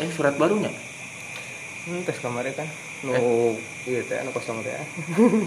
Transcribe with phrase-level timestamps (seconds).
[0.00, 0.72] eh surat barunya?
[1.82, 2.68] Hmm, tes kemarin kan.
[3.02, 4.72] Nu iya teh anu kosong teh.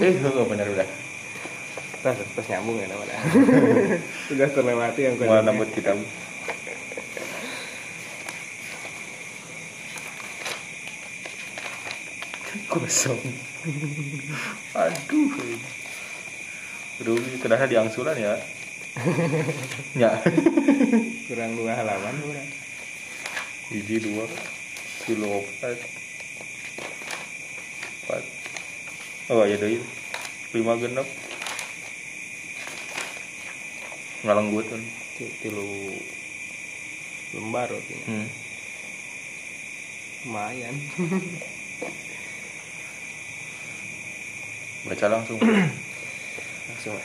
[0.04, 0.88] Eh oh, bener udah.
[2.04, 3.18] Tes tes nyambung ya namanya.
[4.28, 5.96] Sudah terlewati yang mau nambut kita.
[12.68, 13.20] Kosong.
[14.75, 15.32] Aduh.
[17.00, 18.36] Aduh, kenapa diangsuran ya?
[20.04, 20.12] ya.
[21.27, 22.64] kurang dua halaman kurang
[23.66, 24.29] Hiji dua,
[25.09, 25.73] kilo empat,
[28.05, 28.21] empat.
[29.34, 29.81] Oh iya deh,
[30.53, 31.09] lima genap.
[34.21, 34.85] Ngalanggut kan.
[35.16, 35.95] Ti- tilu
[37.35, 37.67] lembar
[38.07, 38.27] Hmm.
[40.26, 40.76] lumayan
[44.85, 45.40] Baca langsung.
[45.40, 46.95] langsung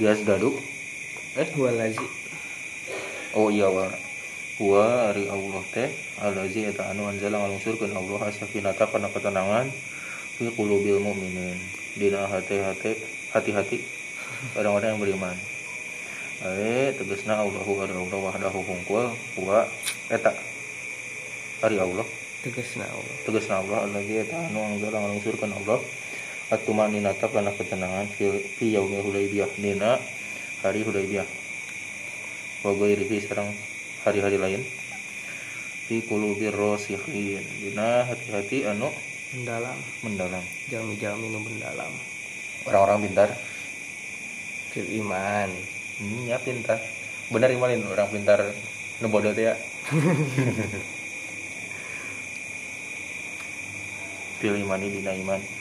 [0.00, 0.56] Lias dadu.
[1.36, 2.00] eh dua lagi
[3.36, 3.84] Oh iya wa.
[4.56, 5.92] Wa ari Allah teh
[6.24, 9.68] alazi eta anu anjala ngalungsurkeun Allah asakinata kana ketenangan
[10.40, 11.52] fi qulubil mu'minin.
[12.00, 12.96] Dina hati-hati
[13.36, 13.84] hati-hati
[14.56, 15.36] orang-orang yang beriman.
[16.48, 19.12] Are tegasna Allahu ari Allah wahdahu hungkul
[19.44, 19.68] wa
[20.08, 20.32] eta
[21.60, 22.08] ari Allah
[22.40, 25.76] tegasna Allah tegasna Allah allazi eta anu anjala ngalungsurkeun Allah
[26.50, 29.46] atumaninata kana ketenangan fi yaumil hudaybiyah.
[29.54, 30.02] Dina
[30.66, 31.24] hari hudaybiyah.
[32.66, 33.54] Wa ghairihi sareng
[34.02, 34.62] hari-hari lain.
[35.86, 38.90] Fi qulubir rasikhin dina hati-hati anu
[39.30, 39.78] mendalam.
[40.02, 40.42] mendalam.
[40.66, 41.92] Jalmi-jalmi nu mendalam.
[42.66, 43.30] Orang-orang pintar.
[44.74, 45.48] Fil iman.
[46.02, 46.82] Hmm, ya pintar.
[47.30, 48.42] Benar imanin orang pintar.
[48.98, 49.54] Nu bodoh teh ya.
[54.42, 55.59] Fil imani dina iman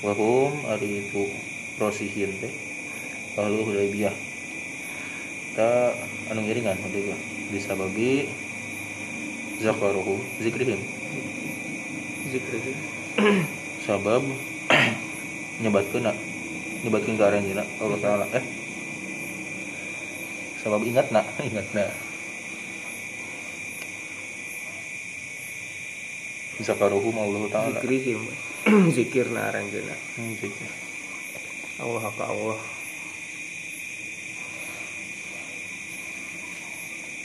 [0.00, 1.28] wahum ari itu
[1.76, 2.52] rosihin teh.
[3.36, 4.14] Lalu hudaybiyah.
[5.56, 5.92] Ta
[6.32, 7.20] anu ngiringan hudaybiyah.
[7.52, 8.28] Bisa bagi
[9.60, 10.80] zakaruhum zikrihim.
[12.32, 12.72] Zikri itu
[13.84, 14.24] sabab
[15.62, 16.12] nyebatkeun na
[16.86, 18.44] nyebatkeun ke aranjeuna Allah taala eh.
[20.64, 21.92] Sabab ingat nak ingat na
[26.64, 27.76] zakaruhum Allah taala.
[27.76, 28.20] Zikrihim
[28.96, 30.68] zikir na aranjeuna Hmm, zikir.
[31.80, 32.60] Allah ka Allah?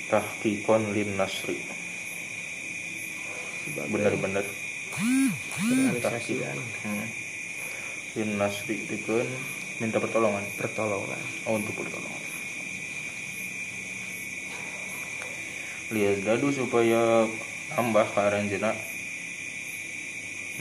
[0.07, 1.59] Tahqiqon lin nasri.
[3.91, 4.45] Benar-benar.
[5.59, 6.55] realisasian.
[6.87, 7.07] Hmm.
[8.15, 9.27] lin nasri dikeun
[9.83, 10.45] minta pertolongan.
[10.55, 11.19] Pertolongan.
[11.51, 12.23] Oh, untuk pertolongan.
[15.91, 17.27] Lias dadu supaya
[17.75, 18.94] tambah ke aranjeuna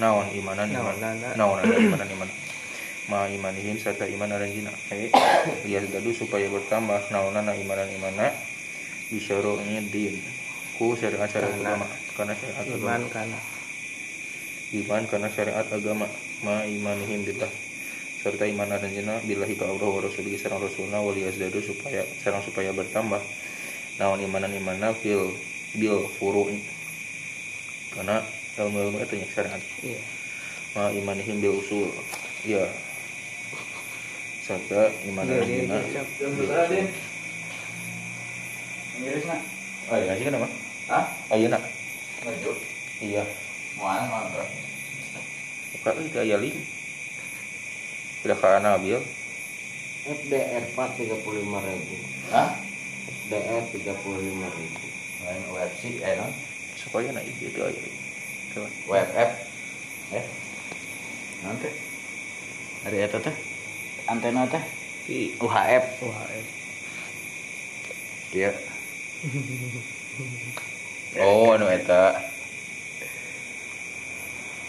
[0.01, 0.95] naon imanan iman.
[1.39, 2.31] naon ada imanan iman.
[3.05, 5.13] Ma imanihim serta iman aranjeuna eh
[5.69, 8.33] lias dadu supaya bertambah naonana imanan imana.
[9.13, 10.19] Bisyara'nya din.
[10.81, 11.87] Ku syariat syariat Karena- agama.
[12.17, 13.39] Karena syariat iman agama kana
[14.75, 16.09] iman karena syariat agama.
[16.43, 17.53] Ma imanihim billah
[18.25, 22.73] serta iman aranjeuna billahi ka Allah wa rasulihi sareng rasulna wal yazdadu supaya sareng supaya
[22.73, 23.21] bertambah
[24.01, 25.29] naon imanan imana fil
[25.77, 26.65] bil furu'i.
[27.93, 28.25] Karena
[28.59, 30.01] ilmu-ilmu itu nya syariat iya.
[30.75, 31.91] Ma imanihim bil usul?
[32.47, 32.67] Ya
[34.45, 35.77] serta iman Iya, iya, aranjeuna
[39.01, 39.41] iya, nak?
[39.89, 40.49] ah ya sih kenapa
[40.85, 41.05] Hah?
[41.33, 41.59] ayeuna
[42.25, 42.57] Lanjut.
[43.01, 43.25] iya.
[43.81, 44.45] Mana mana?
[45.75, 46.57] buka itu aya link
[48.25, 49.01] tidak ka Nabil
[50.05, 51.09] FDR 4 35
[51.65, 51.95] ribu.
[52.29, 52.61] Hah?
[53.25, 53.81] FDR 35
[54.37, 54.85] ribu.
[55.25, 56.29] Lain website eh non?
[56.77, 58.04] supaya na itu itu aya link
[58.55, 58.69] Coba.
[58.87, 59.33] Web app.
[60.15, 60.25] Eh.
[61.43, 61.69] Nanti.
[62.87, 63.37] Dari eta teh.
[64.07, 64.63] Antena teh.
[65.05, 65.85] di UHF.
[66.01, 66.47] UHF
[68.35, 68.51] Iya.
[71.23, 72.19] oh anu eta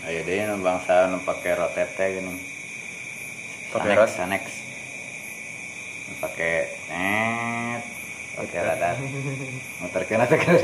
[0.06, 2.38] Ayo deh nu bangsa nu pake rotet teh gini.
[3.74, 4.10] Pakai Sanex, rot?
[4.14, 4.44] Sanex.
[6.06, 6.70] Nu pake
[8.46, 8.54] net.
[8.54, 8.96] Pake radar.
[9.82, 10.60] Muterkeun atuh kana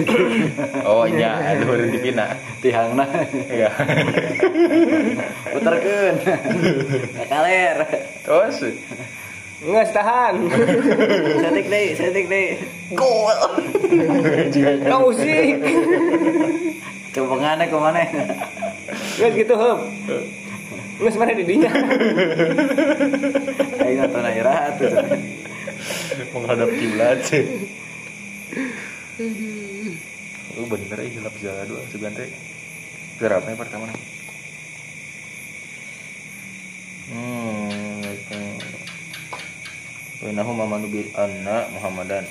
[0.85, 3.05] oh nya anu berhenti pina Tihangna.
[3.49, 3.69] iya
[5.49, 6.15] Puterkeun.
[7.25, 7.77] Kakaler.
[8.21, 8.57] terus
[9.61, 10.35] nggak tahan
[11.41, 12.57] Setik deh, setik deh.
[12.93, 13.37] Gol.
[14.85, 15.57] nggak musik
[17.11, 18.01] Coba ngane ke mana?
[19.19, 19.79] nggak gitu hub
[21.01, 21.71] nggak sebenarnya di dinya
[23.81, 24.89] Ayo nonton aja tuh.
[26.33, 27.43] Menghadap kiblat sih
[30.57, 32.29] oh bener ya gelap jadul segan teh
[33.21, 33.99] gerapnya pertama nih
[37.11, 38.41] hmm itu.
[40.21, 42.29] Wainahu amanu bi anna Muhammadan.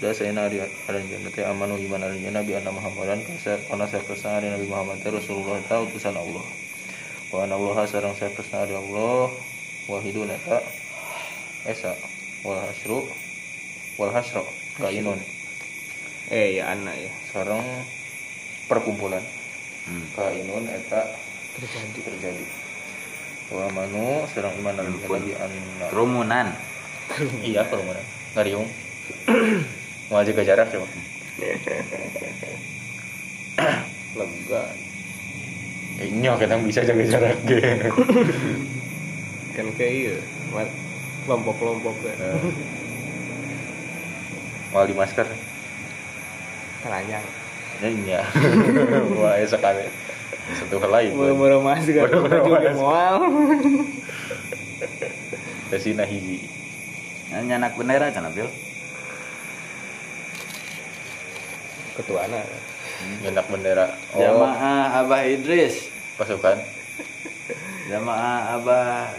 [0.00, 4.48] Da sayna ari aranjeun teh amanu iman aranjeun Nabi anna Muhammadan kasa kana sapersa ari
[4.48, 6.46] Nabi Muhammad Rasulullah ta utusan Allah.
[7.28, 9.28] Wa anna Allah sareng sapersa ari Allah
[9.84, 10.64] wahidun eta
[11.68, 11.92] esa
[12.44, 13.08] wal hasru.
[14.00, 14.40] Wal hasra
[14.80, 15.20] kainun
[16.30, 17.66] eh ya anak ya sareng
[18.70, 19.22] perkumpulan.
[19.88, 20.04] Hmm.
[20.14, 21.02] kainun eta
[21.58, 22.00] terjadi.
[22.06, 22.44] terjadi.
[23.50, 26.54] Wa manu sareng iman Nabi anna Kerumunan.
[27.42, 28.04] iya kerumunan.
[28.38, 28.68] Ngariung.
[30.10, 30.86] Mau jaga jarak coba.
[34.18, 34.62] Lega.
[36.00, 37.36] Nyok kita bisa jaga jarak
[39.50, 40.14] kan kayak iya
[41.24, 42.12] kelompok-kelompok ya.
[44.70, 45.26] Wali masker.
[46.80, 47.24] Keranjang.
[47.80, 48.12] Nyanyi
[49.20, 49.84] wah ya sekali.
[50.50, 52.74] Satu hal lain murah-murah masuk kan Murah-murah masuk.
[52.74, 53.14] mual.
[55.70, 56.42] Kesina hiji
[57.30, 58.50] Nyanak bendera can Bil.
[61.94, 62.42] ketua anak
[63.20, 63.86] nyenak bendera.
[64.16, 64.18] Oh.
[64.18, 65.86] Jamaah Abah Idris.
[66.16, 66.58] pasukan.
[67.86, 69.12] Jamaah Abah.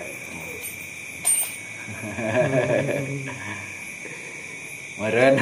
[5.01, 5.35] Meren.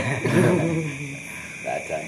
[1.64, 2.08] Kacang.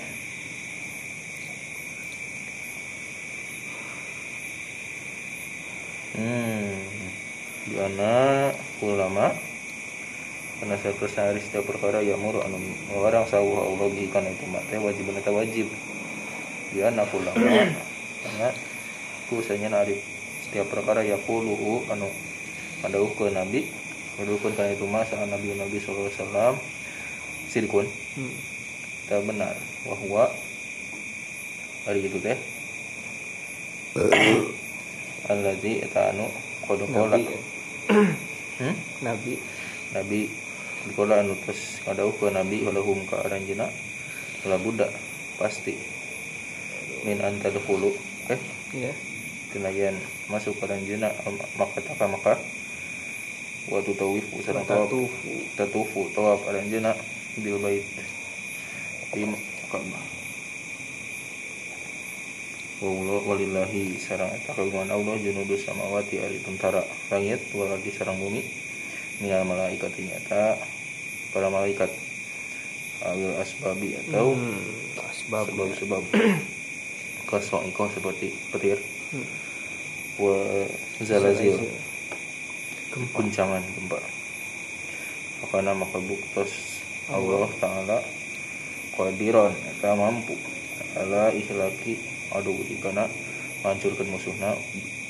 [6.19, 6.71] hmm.
[7.67, 8.51] Di mana
[8.83, 9.31] ulama.
[10.61, 10.93] Karena saya
[11.33, 12.61] hari setiap perkara ya muru anu
[12.93, 15.67] orang sawah Allah kana itu mate wajib eta wajib.
[16.75, 17.39] Di anak ulama.
[18.23, 18.47] Karena
[19.31, 19.97] kusanya nari.
[20.45, 22.11] Setiap perkara ya kulu anu
[22.81, 23.80] ada ukur nabi
[24.21, 26.55] ada ukur kana itu masa nabi nabi sallallahu alaihi wasallam
[27.49, 28.33] sirkun hmm.
[29.09, 30.29] tak benar bahwa
[31.85, 32.37] hari itu teh.
[35.29, 36.29] Alladzi eta anu
[36.65, 37.39] qad qala ya.
[38.61, 38.75] hmm?
[39.01, 39.33] nabi.
[39.97, 40.21] Nabi.
[40.81, 43.69] Dikola anu tos kadauh ke Nabi walahum ka aranjeuna
[44.49, 44.89] la budak
[45.37, 45.77] pasti.
[47.05, 47.93] Min antadkhulu
[48.29, 48.39] eh?
[48.73, 48.93] Iya.
[49.53, 49.97] Tinayan
[50.29, 51.13] masuk ke aranjeuna
[51.57, 52.33] maka taka maka
[53.69, 55.33] wa tutawifu sareng tawaf Watatufu.
[55.53, 56.97] tatufu tawaf aranjeuna
[57.37, 57.85] bil bait
[59.11, 59.27] di
[59.71, 60.21] Ka'bah
[62.81, 66.81] Wallah walillahi sarang eta kagungan Allah junudus samawati ari tentara
[67.13, 68.41] langit ardi sarang bumi.
[69.21, 70.57] Minal malaikat ternyata
[71.29, 71.93] para malaikat.
[73.05, 74.97] Awil asbabi atau hmm.
[74.97, 76.03] asbab sebab-sebab.
[77.29, 78.81] Kosong ikon seperti petir.
[79.13, 79.29] Hmm.
[80.17, 80.41] wa
[81.05, 81.61] zalazil
[82.91, 83.11] Gempa.
[83.15, 83.97] guncangan gempa.
[85.47, 86.51] Maka buktos
[87.07, 87.97] Allah Ta'ala
[88.93, 90.35] qadiron eta mampu.
[90.99, 91.97] Ala ihlaki.
[92.31, 93.11] Adu kana
[93.63, 94.55] hancurkan musuhna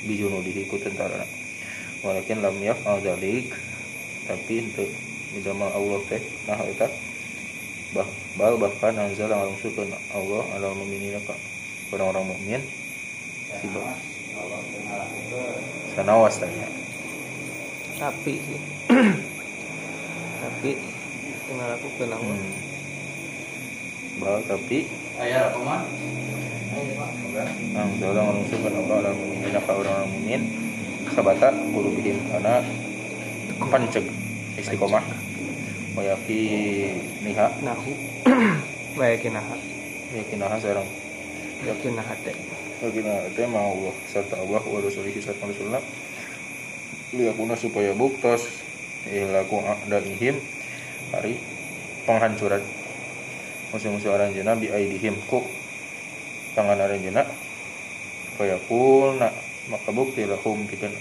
[0.06, 1.22] bijunudihi ku tentara.
[2.02, 3.54] Walakin lam yaf'al dzalik
[4.26, 4.90] tapi untuk
[5.34, 6.90] bidama Allah teh nah eta.
[7.94, 11.22] Bah bal bahkan anzala ngalungsurkeun Allah ala mu'minina
[11.92, 12.62] orang-orang mukmin
[13.60, 13.84] sibuk
[15.92, 16.81] sanawas tanya
[18.02, 18.60] tapi sih.
[20.42, 20.74] Tapi
[21.46, 22.50] tinggal aku kenal Hmm.
[24.18, 24.90] Bahwa tapi.
[25.22, 25.86] Ayah Roman.
[27.76, 30.40] ang dalam menunjukkan Allah dalam mukminin ka orang mukmin
[31.12, 32.64] sabata qulubihim karena
[33.70, 34.04] panceg
[34.58, 35.04] istiqomah.
[35.94, 36.42] Wayaki
[37.22, 37.46] niha.
[37.62, 37.92] Nahu.
[38.98, 39.56] Bayakin naha.
[40.12, 40.88] Yakinaha sareng
[41.62, 42.34] yakin naha teh
[42.82, 45.82] yakina teh mau Allah serta Allah wa rasulihi serta rasulullah
[47.12, 48.48] liyakuna supaya buktos.
[49.08, 50.38] Ilaku a'daihim
[51.10, 51.34] hari
[52.06, 52.62] penghancuran.
[53.74, 55.42] Musuh-musuh aranjena bi aidihim ku
[56.52, 57.24] tangan aranjena
[58.36, 59.32] kaya kulna
[59.72, 60.92] maka bukti lahum pikeun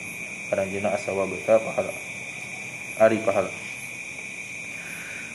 [0.50, 1.94] aranjena asawa beta pahala.
[3.02, 3.52] Ari pahala.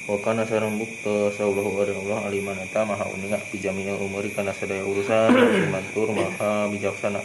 [0.06, 1.34] Wa kana sareng bukta.
[1.34, 2.86] Sallallahu alaihi Allah aliman eta.
[2.86, 5.34] Maha uninga fi jami'il umuri kana sadaya urusan.
[5.70, 7.18] Mantur maha bijaksana.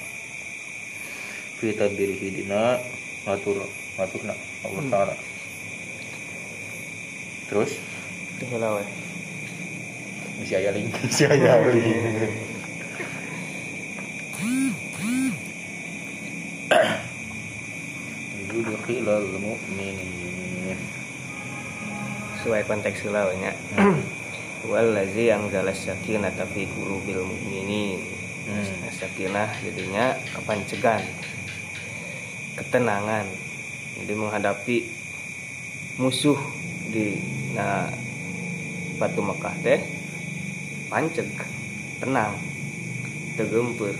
[1.61, 2.81] Fi tadbirihi dina
[3.21, 3.61] ngatur
[3.97, 4.33] ngaturna
[4.65, 5.15] Allah taala
[7.51, 7.75] terus?
[8.39, 8.83] Tinggal awe
[10.41, 10.89] misi aya link.
[11.05, 12.31] Misi aya link.
[18.49, 20.79] Yudkhilal mu'minin.
[22.41, 23.05] Sesuai konteks
[23.37, 23.53] nya
[24.65, 28.01] wallazi yang jalas sakinah tapi qulubil mu'minin.
[28.41, 28.89] Hmm.
[28.89, 31.05] sakinah jadinya kepancegan
[32.61, 33.25] ketenangan
[33.97, 34.77] jadi menghadapi
[35.97, 36.37] musuh
[36.93, 37.17] di
[37.57, 37.89] nah
[39.01, 39.81] batu Mekah teh
[40.93, 41.27] panceg
[41.97, 42.37] tenang
[43.33, 43.97] tegempur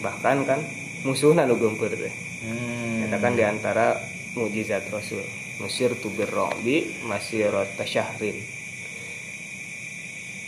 [0.00, 0.60] bahkan kan
[1.04, 2.12] musuhna nu gempur teh.
[2.40, 3.04] Hmm.
[3.04, 3.96] Eta kan di antara
[4.36, 5.22] mujizat Rasul.
[5.60, 8.36] Nusir tu birrobi masirata syahrin.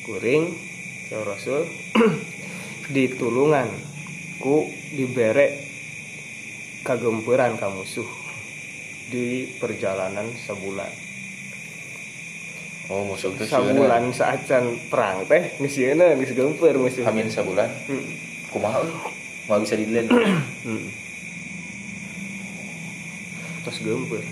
[0.08, 0.44] Kuring
[1.12, 1.68] Rasul
[2.96, 3.68] ditulungan
[4.40, 4.66] ku
[4.96, 5.61] dibere
[6.82, 8.06] kagempuran ka musuh
[9.08, 10.90] di perjalanan sebulan
[12.90, 13.48] oh musuh sieuna.
[13.48, 14.46] sebulan saat
[14.90, 18.04] perang teh sieuna geus gempeur musuh amin sebulan Hmm.
[18.50, 18.82] kumaha
[19.46, 20.06] mau bisa dilihat
[20.66, 20.86] Hmm.
[23.62, 24.22] terus gempeur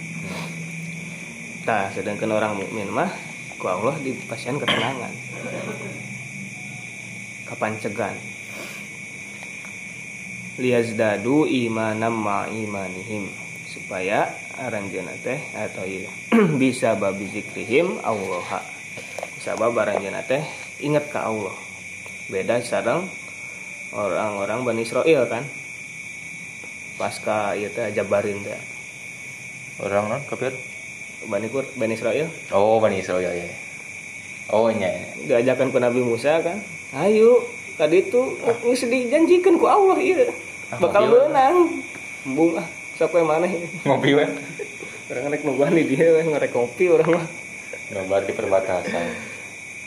[1.60, 3.12] Tah, sedangkan orang mukmin mah
[3.60, 5.12] ku Allah dipasihan ketenangan.
[7.44, 8.16] Kapan cegan?
[10.60, 13.32] Liyazdadu imanam ma imanihim
[13.64, 14.28] supaya
[14.60, 16.04] aranjeuna teh atau ieu
[16.60, 18.60] bisa babi zikrihim Allah.
[19.40, 20.44] Sabab aranjeuna teh
[20.84, 21.56] ingat ke Allah.
[22.28, 23.08] Beda sareng
[23.96, 25.48] orang-orang Bani Israel kan.
[27.00, 28.60] Pasca teh jabarin teh.
[29.80, 30.52] orang non kafir
[31.24, 33.48] Bani Kur, Bani Israel oh bani Israel ya
[34.52, 34.92] oh nya
[35.24, 36.60] diajakan ke Nabi Musa kan
[37.00, 37.48] ayo
[37.80, 41.82] tadi itu geus dijanjikan ku Allah iya Ah, bakal menang
[42.22, 43.66] embung ah siapa yang mana ini?
[43.82, 44.26] Ngopi we
[45.10, 47.26] orang rek nungguan di dia we ngerek kopi orang mah.
[48.22, 49.06] Di perbatasan.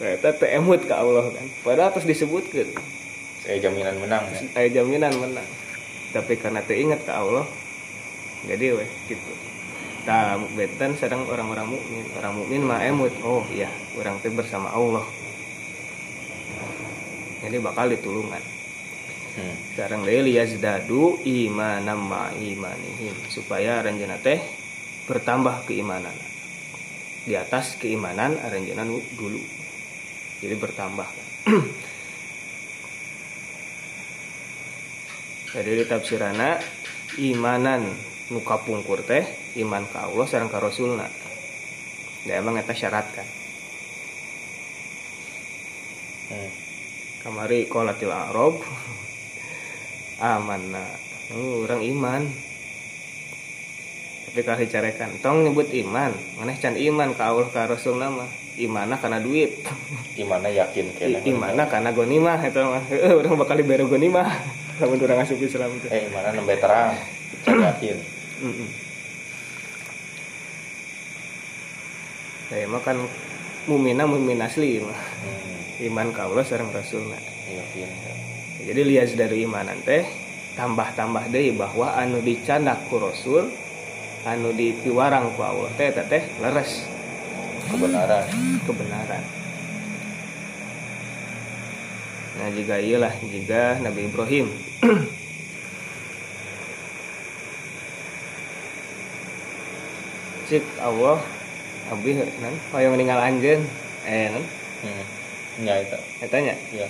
[0.01, 1.47] Ternyata teu emut ke Allah kan.
[1.63, 2.67] Padahal terus disebutkan
[3.43, 4.39] saya jaminan menang ya.
[4.59, 5.47] aya jaminan menang.
[6.11, 7.47] Tapi karena teu ingat ke Allah
[8.43, 9.31] jadi weh gitu.
[10.03, 12.03] Nah, betan sedang orang-orang mukmin.
[12.19, 13.15] Orang mukmin mah emut.
[13.23, 15.07] Oh iya, orang teh bersama Allah.
[17.39, 18.43] Jadi bakal ditulungan.
[19.37, 19.55] Hmm.
[19.73, 24.39] Sekarang deui liyazdadu imanam ma imanihim supaya aranjeuna teh
[25.09, 26.13] bertambah keimanan.
[27.23, 29.39] Di atas keimanan aranjeuna nu dulu.
[30.43, 31.07] Jadi bertambah.
[35.53, 36.57] Jadi di tafsirana
[37.21, 37.85] imanan
[38.33, 39.21] nu kapungkur teh
[39.61, 41.05] iman ka Allah sareng ka Rasulna.
[42.23, 43.27] Da emang eta syarat kan.
[46.33, 46.51] Hmm.
[47.21, 48.57] Kamari qolatil a'rab
[50.23, 50.87] amanna.
[51.35, 52.23] Oh, orang iman.
[54.23, 58.23] Tapi kalau dicarekan, tong nyebut iman, mana can iman ka Allah ka Rasul nama.
[58.53, 59.65] Imana karena duit,
[60.17, 62.85] gimana yakin I- imana karena gonimah itu mah.
[63.13, 64.29] Orang bakal dibere gonimah.
[64.81, 65.89] Lamun urang asup Islam teh.
[65.89, 66.97] eh gimana nembe terang
[67.45, 67.93] yakin
[68.41, 68.69] Mm-mm.
[72.45, 72.97] Saya mah kan
[73.65, 74.97] mumina mumin asli mah.
[74.97, 75.85] hmm.
[75.85, 77.17] Iman ka Allah sareng Rasulna.
[77.47, 77.89] yakin
[78.63, 80.07] Jadi lias dari imanan teh
[80.55, 83.51] tambah-tambah deui bahwa anu dicandak ku Rasul
[84.23, 86.87] anu dipiwarang ku Allah teh eta teh leres.
[87.67, 88.23] Kebenaran.
[88.63, 89.23] Kebenaran.
[92.39, 94.47] Nah jika iyalah jika Nabi Ibrahim.
[100.47, 101.19] Cik Allah
[101.91, 102.55] Abdi nan?
[102.71, 103.67] Hoyong meninggal anjeun.
[104.07, 104.43] Eh nan?
[104.83, 105.03] Hmm.
[105.63, 106.55] nya itu eta nya?
[106.73, 106.87] Ya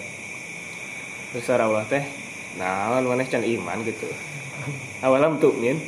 [1.42, 2.06] sareng Allah teh.
[2.60, 4.06] Naon maneh can iman gitu.
[5.02, 5.82] Awalam tuh min.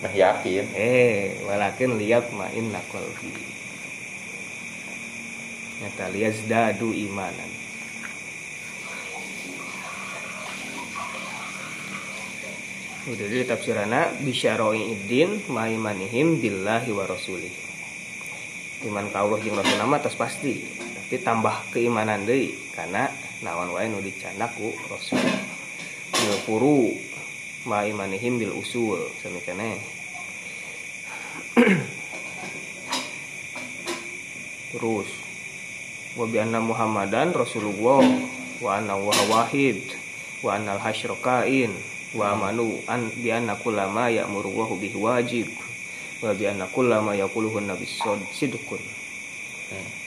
[0.00, 0.72] Nah yakin.
[0.72, 3.34] Eh walakin liat ma inna qalbi
[5.78, 7.50] nyata liyazdadu imanan.
[13.08, 14.12] Udah di tafsirana.
[14.20, 17.52] Bisyaroi idin maimanihim billahi wa rasulih.
[18.86, 20.62] Iman ka Allah jeung rasul nama atas pasti.
[21.08, 23.07] Tapi tambah keimanan deui karena
[23.42, 25.22] naon wae nu dicandak ku rasul
[26.42, 26.90] furu
[27.68, 29.78] maimanihim bil usul samikene
[34.74, 35.08] terus
[36.18, 38.02] wa bi anna muhammadan rasulullah
[38.58, 39.78] wa anna wa wahid
[40.42, 41.70] wa anna al hasyrokain
[42.18, 45.46] wa amanu an bi anna kullama ya'muru wa bihi wajib
[46.24, 47.86] wa bi anna kullama yaquluhu nabi
[48.34, 48.82] sidqun.
[49.70, 49.97] Hmm.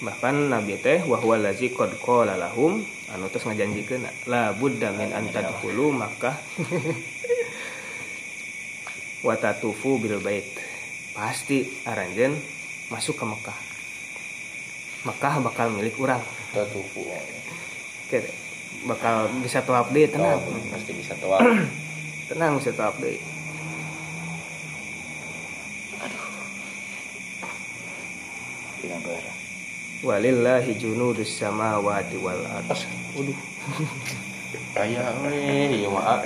[0.00, 2.80] Bahkan nabi teh wa huwa allazi qad qala lahum.
[3.12, 6.36] Anu terus ngajanjikeun la budda min an tadkhulu makkah.
[9.26, 10.48] Wa tatufu bil bait.
[11.12, 12.32] Pasti aranjeun
[12.88, 13.58] masuk ke Mekah
[15.04, 16.20] Mekah bakal milik orang
[16.52, 17.04] tatufu.
[17.04, 18.18] Oke,
[18.84, 20.40] bakal bisa tawaf deh tenang.
[20.40, 21.40] Oh, pasti bisa tua
[22.30, 23.16] tenang bisa tawaf deh
[28.80, 29.36] Bilang ke arah.
[30.00, 32.80] Walillahi junudus samawati wal ardh pas
[33.12, 33.36] waduh
[34.72, 36.24] kayak weh iya maaf?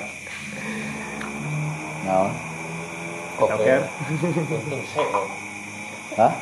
[3.34, 3.74] Oke.
[4.46, 5.22] untung saya
[6.14, 6.32] Hah?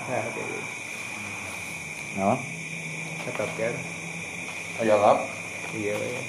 [2.21, 2.37] nah
[3.25, 3.75] tetap kan
[4.85, 5.19] ayo lap
[5.73, 6.23] iya iya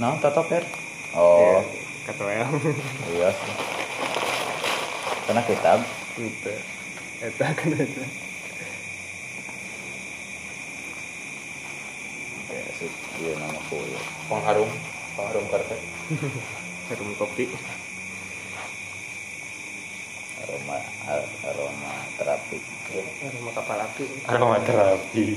[0.00, 0.64] Naon tetap ya?
[1.12, 1.60] Oh,
[2.08, 2.48] kata well
[3.12, 3.28] iya.
[5.28, 5.78] Karena kitab.
[7.20, 8.04] Eta kan eta.
[12.52, 14.00] ya sih dia nama kuya
[14.32, 14.70] pengharum
[15.12, 15.80] pengharum karpet
[16.88, 17.44] Harum kopi.
[20.42, 22.58] aroma ar- aroma terapi
[22.90, 23.04] ya.
[23.28, 24.04] Aroma kapal api.
[24.26, 25.24] aromaterapi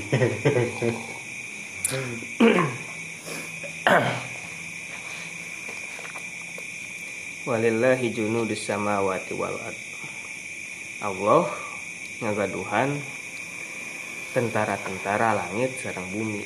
[7.46, 9.78] Walillahi junudus samawati wal ard.
[10.98, 11.46] Allah
[12.18, 12.98] ngagaduhan
[14.34, 16.42] tentara-tentara langit sareng bumi.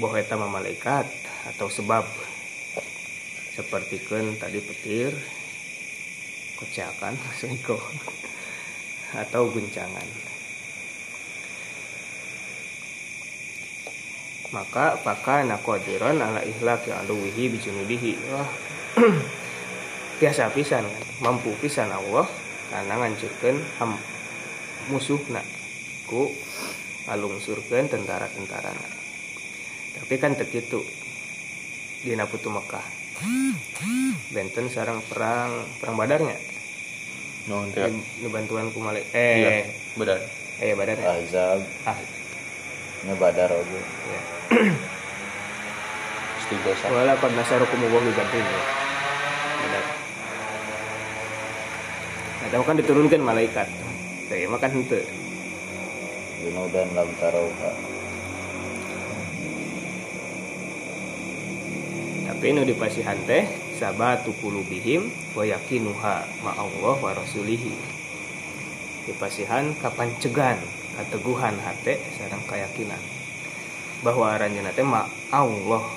[0.00, 1.06] Bahwa mah malaikat
[1.54, 2.02] atau sebab.
[3.54, 4.02] Seperti
[4.42, 5.14] tadi petir
[6.58, 7.14] kocakan
[9.22, 10.08] atau guncangan.
[14.54, 18.12] Maka pakana qadiran ala ihlaki aduwihi bijunudihi.
[18.30, 18.50] Wah.
[20.22, 22.26] Biasa pisan kan mampu pisan Allah
[22.70, 23.98] karena ngancurkeun ham
[24.86, 25.42] musuhna
[26.06, 26.30] ku
[27.10, 28.93] alungsurkeun tentara-tentarana
[30.04, 30.84] tapi kan teu kitu
[32.04, 32.84] dina putu Mekah.
[34.36, 36.36] Benten sarang perang perang badarnya.
[37.48, 37.88] Non teh?
[37.88, 39.64] Ini bantuan ku malaikat iya eh
[39.96, 40.20] benar
[40.60, 41.08] eh badar ya?
[41.24, 41.96] azab ah.
[43.08, 43.80] Ngebadar oge.
[44.04, 44.20] Ya
[46.44, 48.62] istighosa wala qad nasarukum wa bibadrin ya.
[49.64, 49.84] Badar
[52.44, 53.68] Ada kan diturunkan malaikat.
[54.28, 55.00] Kayak makan hente
[56.44, 57.93] junudan lam tarauha
[62.44, 63.48] Tapi nu dipasihan teh
[63.80, 67.72] sabatu kulubihim wa yakinuha ma Allah wa rasulihi.
[69.08, 70.60] Dipasihan kapan cegan
[70.92, 73.00] kateguhan hate sareng keyakinan
[74.04, 75.88] bahwa aranjeuna teh ma Allah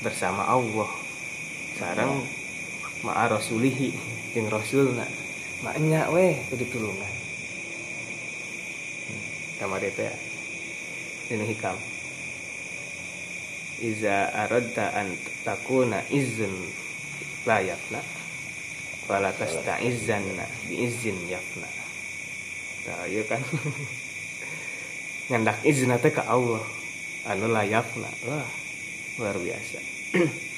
[0.00, 0.88] bersama Allah
[1.76, 2.24] sareng
[3.04, 3.92] ma rasulihi
[4.32, 5.04] jeung rasulna
[5.60, 7.12] maknya weh kudu tulungan.
[9.60, 10.16] Kamari teh
[11.28, 11.99] ini hikam.
[13.80, 16.52] Iza aradta an takuna izin
[17.48, 18.04] layakna
[19.08, 21.68] Fala tasta'izzanna biizin yakna
[22.80, 23.40] Nah iya kan?
[25.32, 26.60] Ngendak izin teh ke Allah
[27.24, 28.48] Anu layakna Wah
[29.20, 29.80] luar biasa.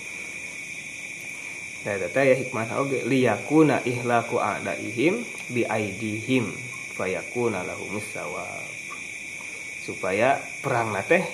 [1.82, 2.78] Nah teh ya hikmah.
[2.78, 6.46] Oge liyakuna ihlaku a'daihim bi aidihim
[6.94, 8.62] fayakuna lahumus sawab
[9.82, 11.26] supaya perang teh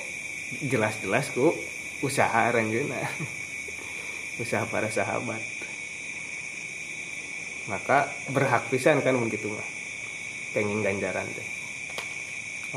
[0.64, 1.53] jelas-jelas ku
[2.02, 3.02] usaha ranjuna
[4.38, 5.42] usaha para sahabat.
[7.68, 9.66] Maka berhak pisan kan begitu mah.
[10.56, 11.48] Pengen ganjaran teh.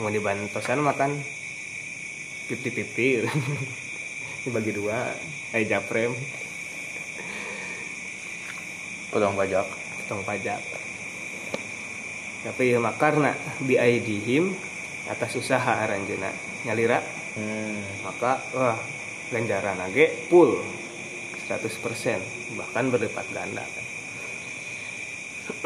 [0.02, 1.16] Mau dibantosan makan
[2.50, 3.24] pipi-pipi
[4.44, 5.16] dibagi dua
[5.56, 6.12] eh japrem.
[9.14, 9.68] Potong pajak.
[10.04, 10.62] Potong pajak.
[12.42, 14.52] Tapi ya mah karena biaidihim
[15.08, 16.34] atas usaha aranjena
[16.66, 17.00] nyalira.
[17.32, 17.80] Hmm.
[18.04, 18.76] maka wah
[19.32, 20.60] ganjaran age full.
[21.48, 21.68] 100%
[22.56, 23.86] bahkan berlipat ganda kan.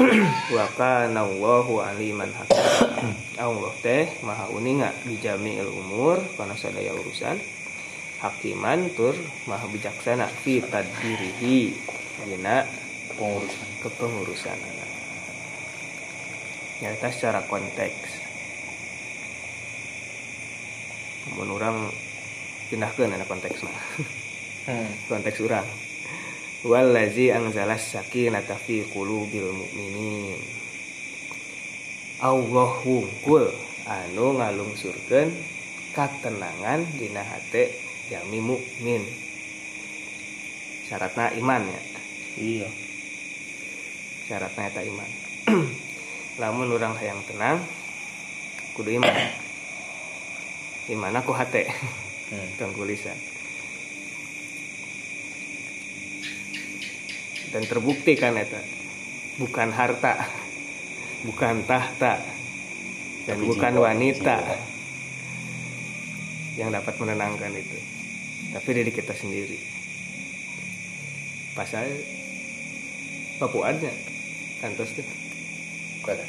[0.55, 2.65] Wa kana Allahu aliman hakim.
[3.45, 7.37] Allah teh maha uninga di jami'il umur kana sadaya urusan.
[8.23, 9.13] Hakiman tur
[9.45, 11.75] maha bijaksana fi tadbirihi.
[12.25, 12.65] Dina
[13.19, 13.67] pengurusan.
[13.85, 14.59] kepengurusan
[16.83, 18.19] nyata secara konteks.
[21.31, 21.77] Namun orang
[22.67, 23.73] pindahkan ada konteksnya
[24.67, 25.09] hmm.
[25.09, 25.67] konteks orang
[26.65, 30.41] wallazi angzalas sakinata fi qulubil mu'minin.
[32.25, 33.53] Allah wungkul
[33.85, 35.29] anu ngalungsurkeun
[35.93, 37.77] katenangan dina hate
[38.09, 39.05] jami mukmin
[40.89, 41.81] syaratna iman ya?
[42.35, 42.69] Iya.
[44.25, 45.09] Syaratnya eta iman.
[46.41, 47.61] Lamun orang hayang tenang
[48.73, 49.13] kudu iman.
[50.85, 51.65] Iman aku hate
[52.33, 52.73] hmm.
[52.73, 53.17] tulisan
[57.55, 58.59] dan terbukti kan eta?
[59.39, 60.27] Bukan harta.
[61.23, 62.19] Bukan tahta.
[63.23, 64.57] Dan Tapi bukan jiwa, wanita jiwa.
[66.59, 67.79] yang dapat menenangkan itu.
[68.51, 69.55] Tapi diri kita sendiri.
[71.55, 71.95] Pas saya
[73.39, 73.91] papuannya
[74.59, 75.07] kantos tuh
[76.03, 76.19] Bukan.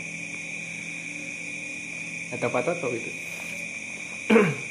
[2.26, 3.10] atau apa atau itu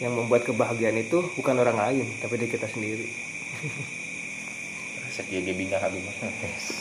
[0.00, 3.08] yang membuat kebahagiaan itu bukan orang lain tapi diri kita sendiri.
[5.20, 6.00] Jadi bina habis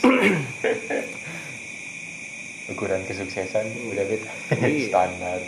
[2.72, 4.32] ukuran kesuksesan udah beda.
[4.64, 4.88] Iya.
[4.90, 5.42] standar.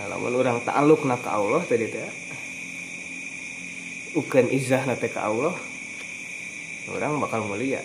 [0.00, 2.08] Nah lamun orang ta'aluk na ke Allah tadi teh
[4.16, 5.52] ukan izah na teh ke Allah
[6.88, 7.84] orang bakal mulia.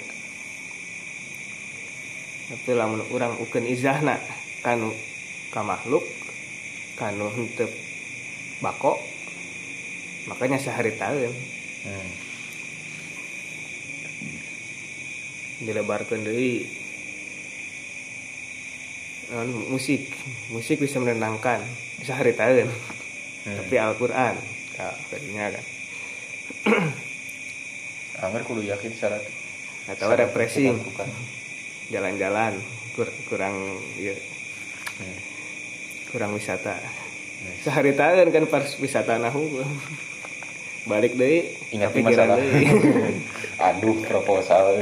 [2.48, 4.16] Tapi lamun orang ukeun izahna
[4.64, 4.96] kanu
[5.52, 6.04] ka makhluk
[6.96, 7.68] kanu henteu
[8.60, 8.96] bako
[10.26, 11.34] makanya sehari tahun
[11.82, 12.10] Hmm.
[15.62, 16.66] dilebarkan dari
[19.30, 20.14] non musik
[20.50, 21.62] musik bisa menenangkan
[22.00, 22.70] sehari tahun
[23.42, 23.58] Hmm.
[23.58, 24.38] tapi Al-Quran
[24.72, 25.66] ya, tadinya kan
[28.22, 29.26] Angger kudu yakin syarat.
[29.90, 31.10] atau refreshing Bukan.
[31.90, 32.54] jalan-jalan
[32.94, 33.58] kur- kurang
[33.98, 34.14] ya,
[34.94, 35.18] Hmm.
[36.12, 36.78] Kurang wisata
[37.66, 39.64] sehari tahun kan pas wisata nahu
[40.86, 42.36] balik deh Ingat masalah.
[42.42, 42.68] deui.
[43.70, 44.82] Aduh proposal.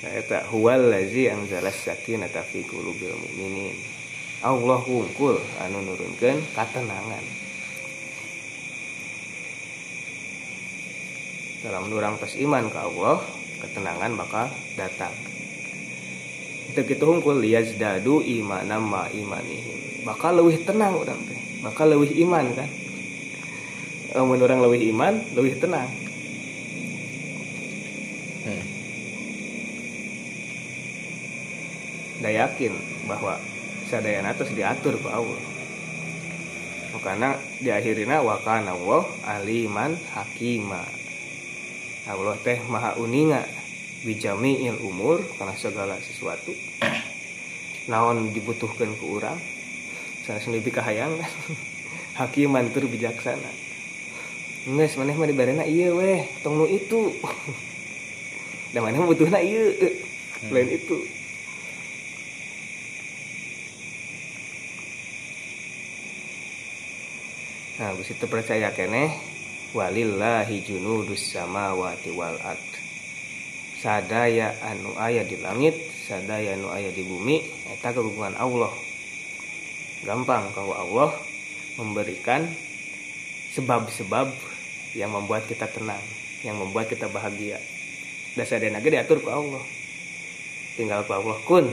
[0.00, 3.76] Nah, eta huwal lazi anzala sakinata fi qulubil mu'minin.
[4.40, 7.24] Allah wungkul anu nurunkeun katenangan.
[11.60, 13.20] Dalam nurang pas iman ke Allah,
[13.60, 14.48] ketenangan bakal
[14.80, 15.12] datang.
[16.70, 20.06] Itu kita hungkul liyazdadu imanam ma imanihim.
[20.06, 21.40] Bakal lebih tenang orang teh.
[21.66, 22.70] Bakal lebih iman kan.
[24.14, 25.90] Amun orang lebih iman, lebih tenang.
[28.46, 28.64] Hmm.
[32.20, 32.72] da yakin
[33.08, 33.40] bahwa
[33.88, 35.40] sadayana terus diatur ku Allah
[36.92, 40.84] makanya di akhirina wa kana Allah aliman hakima
[42.04, 43.44] Allah teh maha uninga
[44.06, 46.52] bijamiil umur karena segala sesuatu.
[47.88, 49.38] Naon dibutuhkan ke orang
[50.24, 51.18] sana sendiri kahayang.
[52.18, 53.50] Hakiman tur bijaksana.
[54.68, 57.10] Nges, maneh mah dibarena iya weh tong nu itu.
[58.76, 59.74] Dan maneh butuhna iya
[60.48, 60.98] lain itu.
[67.80, 69.16] Nah, geus itu percaya kene
[69.72, 72.69] walillahi junudus samawati wal ard.
[73.80, 75.72] Sadaya anu aya di langit,
[76.04, 77.40] sadaya anu aya di bumi
[77.72, 78.68] eta kagungan Allah.
[80.04, 81.16] Gampang kalau Allah
[81.80, 82.44] memberikan
[83.56, 84.36] sebab-sebab
[84.92, 86.04] yang membuat kita tenang,
[86.44, 87.56] yang membuat kita bahagia.
[88.36, 89.64] Dasadana ge diatur ku Allah.
[90.76, 91.72] Tinggal ku Allah kun.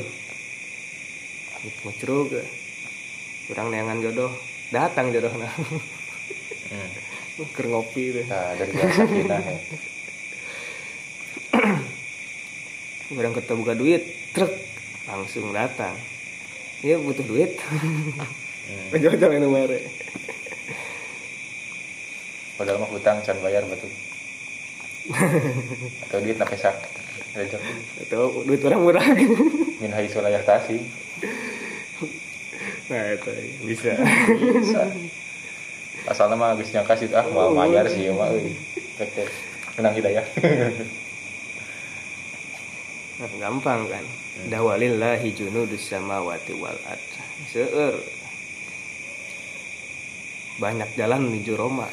[1.83, 2.31] Mucrug.
[3.51, 4.31] Kurang neangan jodoh,
[4.71, 5.51] datang jodohna.
[6.71, 6.91] Hmm.
[7.55, 8.25] Keur ngopi teh.
[8.31, 9.59] Nah, dari kita ya.
[13.07, 14.03] Orang kita buka duit,
[14.35, 14.51] truk
[15.07, 15.95] langsung datang.
[16.83, 17.55] Iya butuh duit.
[18.91, 19.79] Ojol-ojol anu mere.
[22.59, 23.87] Padahal mah hutang can bayar batu.
[26.03, 26.75] Atau duit nape sak.
[28.03, 29.07] Itu duit orang murah.
[29.79, 30.83] Min haitsu la yahtasi.
[32.91, 33.31] Nah, itu
[33.63, 33.95] bisa.
[34.35, 34.83] Bisa.
[36.11, 38.51] Asalna mah geus nyangka sih ah mau mayar sih mah euy.
[39.79, 40.27] Menang hidayah.
[43.17, 44.05] Gampang kan.
[44.45, 47.01] Dawalillahi junudus samawati wal ard.
[47.49, 47.97] Seueur.
[50.61, 51.89] Banyak jalan menuju Roma.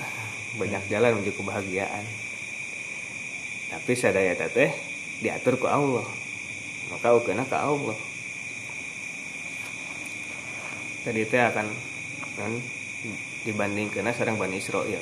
[0.60, 2.04] Banyak jalan menuju kebahagiaan.
[3.72, 4.70] Tapi sadaya teh
[5.24, 6.04] diatur ku Allah.
[6.92, 7.96] Maka ukena ke Allah.
[11.08, 11.66] Tadi teh akan
[12.36, 12.52] kan
[13.48, 15.00] dibandingkan sarang Bani Israel.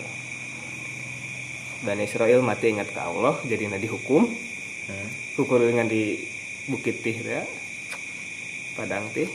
[1.83, 5.22] Bani Israel mati ingat ke Allah jadi nadi hukum Hmm.
[5.39, 6.21] Ukur dengan di
[6.69, 7.45] bukit tih ya.
[8.77, 9.29] Padang tih.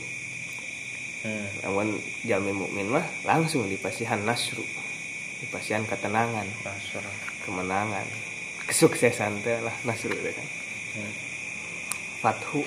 [1.18, 1.50] Hmm.
[1.66, 4.62] namun jami mukmin mah langsung di pasihan nasru.
[5.38, 7.16] Di pasihan ketenangan Masyaallah.
[7.42, 8.06] kemenangan.
[8.70, 10.48] Kesuksesan teh lah nasru teh kan.
[10.98, 11.12] Hmm.
[12.22, 12.62] fathu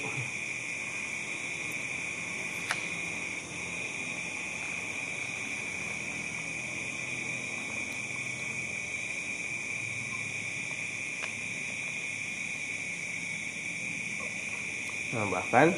[15.22, 15.70] Nah, bahkan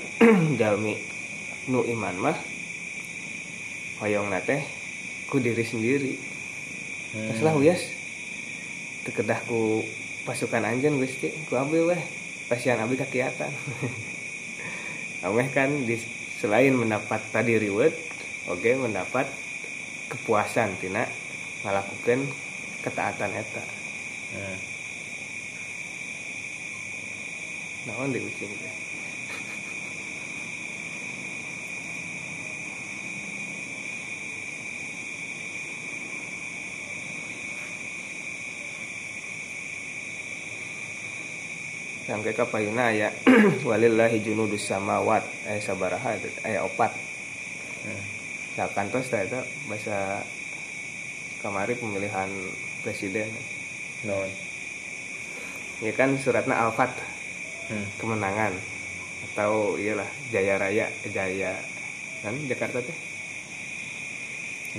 [0.55, 0.95] jalmi
[1.71, 2.37] nu iman mah
[3.99, 4.63] hoyong teh
[5.27, 6.15] ku diri sendiri.
[7.11, 7.27] Hmm.
[7.27, 7.83] Terus lah wias
[9.03, 9.83] Tekedah ku
[10.23, 11.99] pasukan anjen gusti ku abdi weh.
[12.47, 13.51] Pasian abdi kakiatan.
[15.27, 15.99] Ameh kan di,
[16.39, 17.91] selain mendapat tadi reward
[18.47, 19.27] oke mendapat
[20.07, 21.03] kepuasan tina
[21.67, 22.31] melakukan
[22.79, 23.63] ketaatan eta.
[24.39, 24.57] Hmm.
[27.91, 28.82] naon di ucing teh
[42.03, 43.09] sampai kapayuna aya
[43.69, 45.23] walillahi junudus samawat.
[45.47, 46.91] Aya sabaraha aya opat.
[47.83, 48.03] Hmm.
[48.53, 50.21] Sakantos teh eta bahasa
[51.39, 52.29] kamari pemilihan
[52.83, 53.31] presiden.
[54.03, 54.27] Non
[55.83, 56.91] ya kan suratnya Al-Fat
[57.71, 57.99] hmm.
[57.99, 58.53] kemenangan.
[59.31, 61.55] Atau iyalah Jaya Raya Jaya
[62.23, 62.97] kan Jakarta teh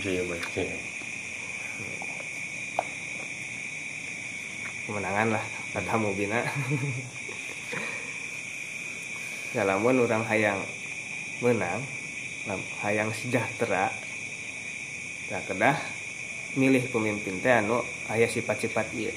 [0.01, 0.21] jaya
[0.53, 0.77] jaya.
[4.85, 5.63] Kemenangan lah
[5.99, 6.47] mubina
[9.55, 10.63] ya lamun orang hayang
[11.43, 11.83] menang
[12.83, 13.91] hayang sejahtera
[15.33, 15.79] nah kedah
[16.55, 19.11] milih pemimpin teh anu aya sifat-sifat ieu.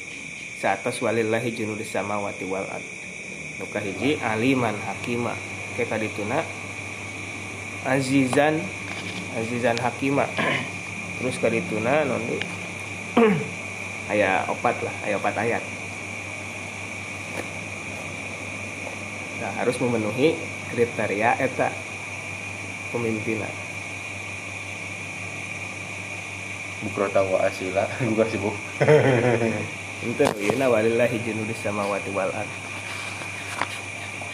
[0.58, 2.86] Saatos walillahi junudus samawati wal ard.
[3.62, 5.38] Nu kahiji aliman hakima.
[5.78, 6.42] Ke kadituna
[7.86, 8.58] azizan
[9.38, 10.26] azizan hakima.
[11.22, 12.42] Terus kadituna non deui?
[14.14, 15.64] aya opat lah aya opat ayat
[19.48, 20.36] nah harus memenuhi
[20.76, 21.72] kriteria eta
[22.92, 23.48] pemimpinan
[26.84, 28.52] bukro tawa asila buka sibuk.
[30.04, 32.52] Itu yeuna walillahi junudus samawati wal ard.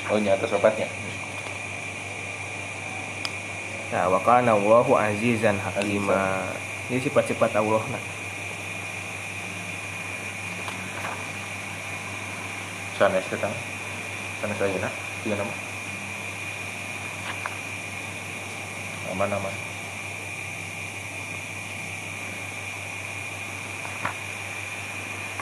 [0.10, 0.90] Oh nyata sobatnya
[3.94, 6.42] nah wa kana Allahu azizan hakima.
[6.90, 8.04] Ini sifat-sifat Allah nah.
[12.98, 13.54] Sanes ketang
[14.44, 14.92] sanes aja nah
[15.24, 15.56] tiga nama
[19.14, 19.56] aman aman.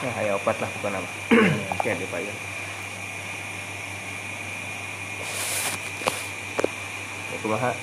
[0.02, 1.10] Nah aya opat lah bukan apa.
[1.74, 2.36] Oke di payun
[7.32, 7.74] ya kumaha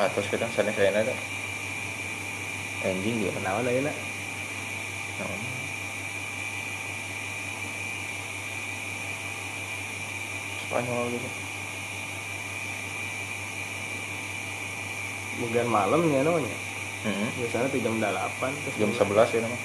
[0.00, 1.14] atas ketang sanes aja ada
[2.80, 3.34] anjing dia.
[3.36, 3.92] Kenaon ayeuna
[5.20, 5.57] naon
[10.68, 11.28] Spanyol gitu
[15.38, 16.56] bukan malam ya namanya
[17.08, 17.28] hmm.
[17.40, 19.58] biasanya tuh jam 8 terus jam 11 ya nama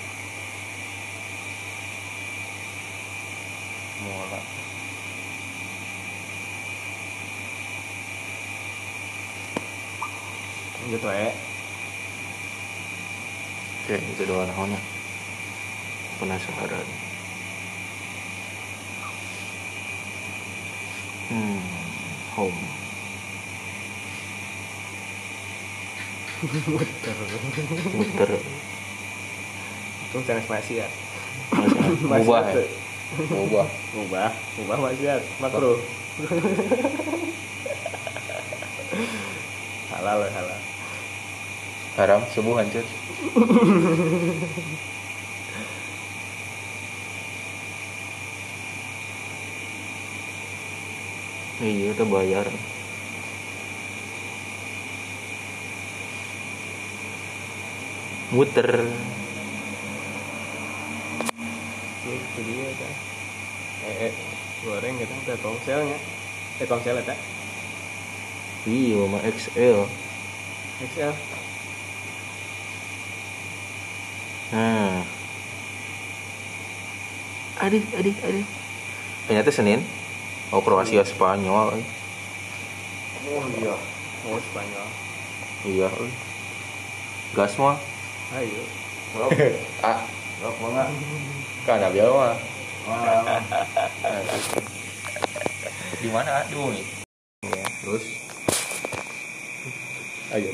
[4.08, 4.40] Muala
[10.88, 11.32] gitu ya
[13.84, 14.80] Oke, itu doa naonnya.
[16.16, 17.03] Penasaran.
[21.34, 21.58] Hmm,
[22.38, 22.54] home.
[26.70, 27.18] muter
[27.98, 28.30] Muter.
[30.06, 30.92] itu sanes maksiat
[32.06, 32.62] Ubah ya.
[33.34, 33.66] Ubah.
[33.98, 34.30] ubah
[34.62, 35.82] ubah maksiat makruh
[39.90, 40.62] halal ya, halal
[41.94, 42.82] Haram subuh hancur.
[51.64, 52.48] Iya, itu bayar.
[58.36, 58.70] Muter.
[62.04, 62.94] itu dia kan
[63.90, 64.14] eh, eh
[64.62, 65.98] goreng gitu telkomselnya
[66.60, 67.16] telkomsel eta
[68.64, 69.88] Iya, mama XL.
[70.88, 71.14] XL
[74.54, 75.02] Nah.
[77.60, 78.48] Adik, adik, adik.
[79.26, 80.03] Ternyata Senin.
[80.54, 81.74] Oh, Kroasia Spanyol.
[81.74, 81.86] eh.
[83.26, 83.74] oh iya
[84.24, 84.88] oh Spanyol
[85.64, 85.88] Iya.
[85.90, 86.14] eh.
[87.34, 87.80] Gas mah.
[88.34, 88.62] ayo
[89.88, 90.06] Ah,
[90.42, 90.88] Rok banget.
[91.64, 92.36] kan biar mah.
[95.96, 96.86] Di mana aduh nih?
[97.48, 98.06] Ya, terus.
[100.34, 100.50] Ayo.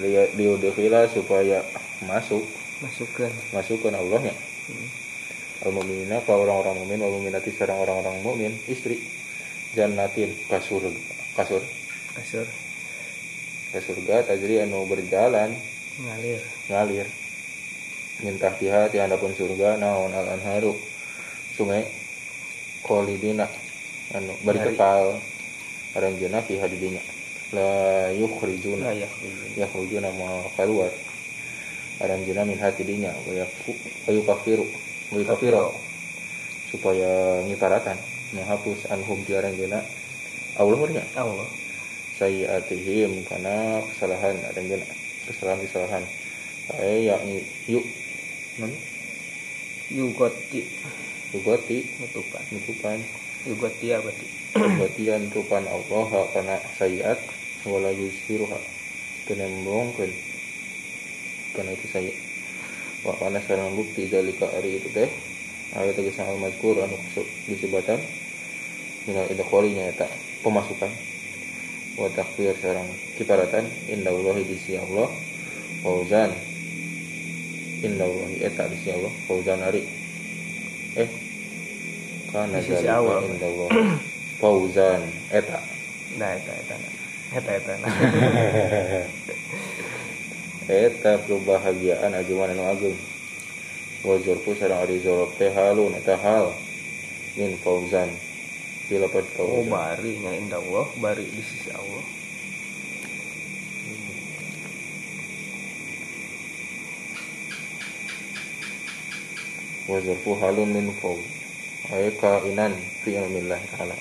[0.00, 1.60] Lihat diudhila supaya
[2.02, 2.42] masuk
[2.80, 4.34] masukkan masukkan Allahnya.
[5.62, 8.98] Al mu'minina ka orang-orang mukmin wal mu'minati sareng orang-orang mukmin istri
[9.78, 10.82] jannatin kasur
[11.38, 11.62] kasur.
[12.18, 12.46] Kasur.
[13.70, 15.54] Ke surga tajri anu berjalan.
[16.02, 16.42] Ngalir.
[16.66, 17.06] Ngalir.
[18.26, 20.74] Mintah tiha ti handapun surga naon al anharu
[21.54, 21.86] sungai
[22.82, 23.46] kolidina
[24.18, 24.58] anu bari.
[24.66, 25.14] kekal
[25.94, 27.02] aranjeuna fiha di dinya
[27.54, 28.98] la yukhrijuna.
[28.98, 29.06] Ya
[29.62, 30.90] yakhrujuna ma keluar.
[32.02, 34.66] Aranjeuna min hati dinya wa wa yukafiru
[35.12, 35.68] wa yukafiru
[36.72, 38.00] supaya ngitaratan
[38.32, 39.84] menghapus anhum ti aranjeuna
[40.56, 41.48] Allah murnya Allah.
[42.16, 44.88] Sayiatihim karena kesalahan aranjeuna
[45.28, 46.04] kesalahan kesalahan.
[46.80, 47.84] Ay yakni yuk.
[48.60, 48.72] Non
[49.92, 50.64] yugoti
[51.36, 52.42] yugoti nutupan.
[52.52, 52.98] Nutupan.
[53.42, 57.16] Yugoti apa berarti Batian tupan Allah karena sayiat
[57.64, 58.60] wala yusiruha
[59.24, 60.12] kenembongkeun
[61.56, 62.12] karena itu saya
[63.02, 65.10] wa kana sareng bukti dalika ari itu teh.
[65.72, 66.98] Ayat geus al mazkur anu
[67.48, 67.98] disebatan
[69.08, 70.06] minal idkhalinya eta
[70.46, 70.92] pemasukan.
[71.98, 72.86] Wa takfir sareng
[73.18, 73.66] kifaratan.
[73.90, 75.10] Indallahi di sisi Allah.
[75.82, 76.30] Fauzan.
[77.82, 79.12] Inda Allah eta di sisi Allah.
[79.26, 79.82] Fauzan ari.
[80.96, 81.32] Eh
[82.32, 83.20] kana zalika Allah.
[83.28, 83.68] inda Allah
[84.40, 85.02] fauzan.
[85.28, 85.60] Eta.
[86.16, 86.74] Nah eta eta
[87.36, 87.52] eta.
[87.52, 87.92] Eta nah.
[90.70, 92.98] eta kebahagiaan ajuman anu agung
[94.06, 96.54] wa zurfu sareng ari zorob teh halun eta hal.
[97.38, 98.10] Min fauzan.
[98.90, 99.70] Bila pada oh fauzan.
[99.72, 102.04] bari nya indah Allah bari di sisi Allah.
[109.90, 111.24] Wa zurfu halun min fauz.
[111.90, 113.98] Ay kainan fi ilmillah ta'ala.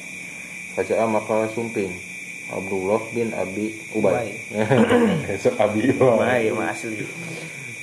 [0.78, 2.11] Faja'a maka sumping
[2.51, 4.35] Abdullah bin Abi Ubay.
[5.35, 6.51] Esok Abi Ubay.
[6.51, 7.01] Mah asli.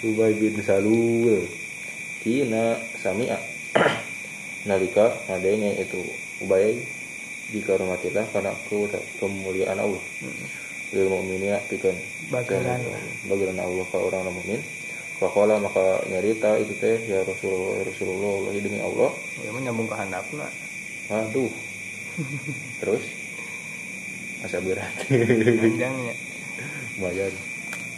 [0.04, 1.48] Ubay bin Salul.
[2.20, 3.40] Kina Sami'a.
[4.68, 6.04] Nalika adanya itu
[6.44, 6.76] Ubay
[7.48, 10.04] dikarumatillah karena ke kemuliaan Allah.
[10.92, 11.96] Lil mu'minina pikeun.
[12.28, 12.80] Bagaran.
[13.28, 14.60] bagaran Allah ke orang mukmin
[15.18, 19.10] Fakola maka nyarita itu teh ya Rasulullah ya Rasulullah Allah demi Allah.
[19.42, 20.46] Ya mah nyambung ke handapna
[21.10, 21.50] aduh.
[22.84, 23.02] Terus
[24.42, 26.14] masa berat panjangnya
[26.98, 27.32] lumayan.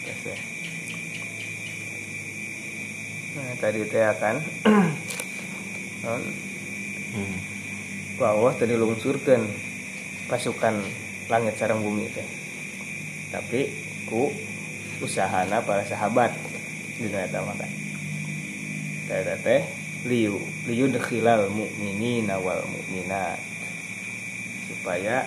[0.05, 0.33] Biasa.
[3.33, 4.37] Nah tadi teh akan
[6.05, 6.23] non
[7.17, 7.37] hmm.
[8.21, 9.41] ku Allah tadi lungsurkan
[10.29, 10.85] pasukan
[11.33, 12.29] langit sarang bumi teh.
[13.33, 13.73] Tapi
[14.05, 14.29] ku
[15.01, 16.37] usahana para sahabat
[17.01, 17.71] di eta mah kan.
[19.09, 19.63] Teh teh
[20.05, 20.37] liu
[20.69, 23.41] liu dekhilal mukminina wal mukminat
[24.69, 25.25] supaya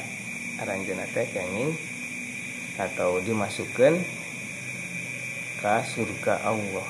[0.62, 1.74] aranjeuna teh kenging
[2.78, 4.02] atau dimasukkan
[5.64, 6.90] ke surga Allah.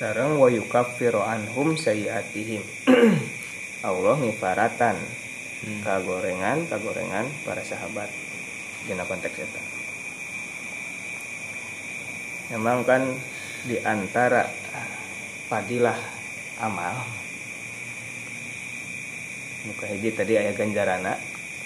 [0.00, 2.64] Sareng wa yukaffiru anhum sayiatihim.
[3.88, 4.96] Allah ngifaratan
[5.84, 8.08] kagorengan kagorengan para sahabat.
[8.88, 9.69] Dina konteks eta
[12.50, 13.02] memang kan
[13.62, 14.50] di antara
[15.46, 15.96] fadilah
[16.58, 17.06] amal
[19.68, 21.14] muka hiji tadi aya ganjarana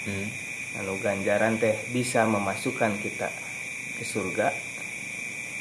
[0.05, 0.29] Hmm.
[0.77, 3.25] anu ganjaran teh bisa memasukkan kita
[3.97, 4.53] ke surga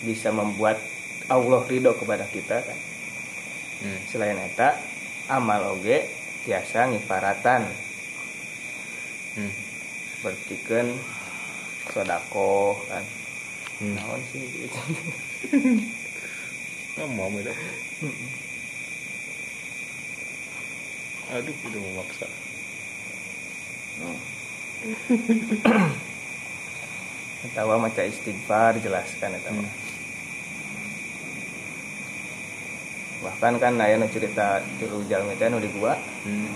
[0.04, 0.76] bisa membuat
[1.32, 2.78] Allah ridho kepada kita kan
[3.80, 4.00] Hmm.
[4.04, 4.76] selain eta
[5.32, 6.04] amal oge
[6.44, 7.64] biasa ngifaratan
[9.40, 9.54] Hmm.
[10.20, 10.92] bertikeun
[11.88, 13.23] sodako kan.
[13.82, 14.78] Naon sih gitu.
[16.94, 17.58] Mau dah.
[21.34, 22.30] Aduh, udah memaksa.
[27.54, 29.68] Tawa maca istighfar jelaskan eta mah.
[33.24, 36.48] Bahkan kan aya nu cerita tilu jalmi teh nu di gua Hmm.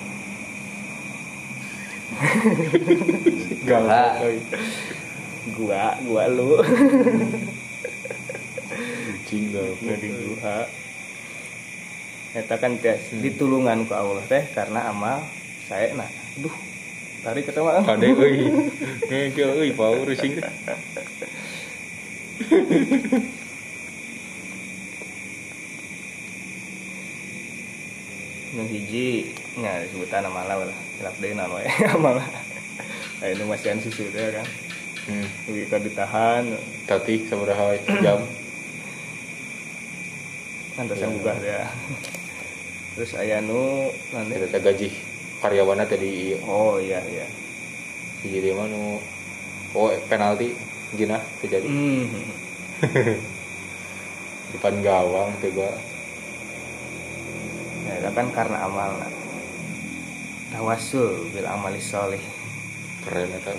[3.69, 4.25] Galak.
[5.57, 6.61] Gua gua lu.
[9.29, 10.69] Nu di gua.
[12.37, 15.25] Eta kan teh ditulungan ku Allah teh karena amal
[15.65, 16.09] saya nah
[16.41, 16.53] duh
[17.25, 18.53] tarik eta mah Kade euy.
[19.09, 20.37] Ngegel euy power sing.
[28.53, 30.79] Nu hiji nya sebutan amal lah.
[31.01, 32.21] Hilap deui naon wae amal.
[33.25, 34.47] Aya nu masihan susu teh kan
[35.09, 35.29] Hmm.
[35.73, 36.45] Kan ditahan.
[36.85, 38.21] Tati sabaraha jam?
[40.79, 41.59] antosan gugah teh
[42.95, 44.39] terus aya nu nanti.
[44.39, 44.89] Kita gaji
[45.43, 46.39] karyawanna tadi.
[46.47, 47.27] Oh iya iya.
[48.23, 49.03] Jadi mah nu
[49.75, 50.55] oh penalti
[50.95, 51.67] gina terjadi.
[51.67, 52.07] Hmm.
[54.55, 55.71] depan gawang gua
[57.91, 59.03] ya kan karena amal.
[60.49, 62.23] Tawasul bil amali soleh
[63.05, 63.53] keren eta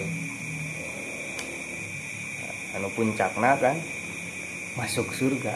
[2.78, 3.78] anu puncakna kan?
[4.78, 5.56] Masuk surga.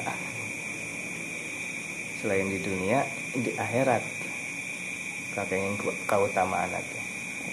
[2.22, 3.04] Selain di dunia
[3.36, 4.02] di akhirat.
[5.34, 5.74] Kakengin
[6.06, 7.04] keutamaan itu